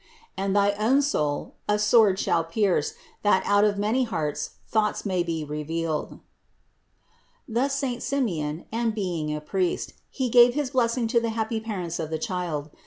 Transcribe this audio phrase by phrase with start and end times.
[0.35, 5.21] And thy own soul a sword shall pierce, that out of many hearts thoughts may
[5.21, 6.21] be revealed."
[7.47, 10.53] Thus saint Simeon; and being a priest 2 34 510 CITY OF GOD he gave
[10.55, 12.71] his blessing to the happy parents of the Child.